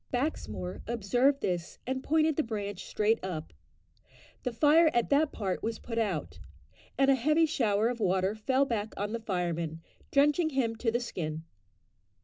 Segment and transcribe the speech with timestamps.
[0.11, 3.53] Baxmore observed this; and pointed the branch straight up.
[4.41, 6.39] The fire at that part was put out,
[6.97, 10.99] and a heavy shower of water fell back on the fireman, drenching him to the
[10.99, 11.43] skin.